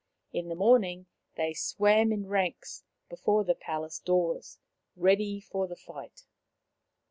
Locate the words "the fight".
5.67-6.23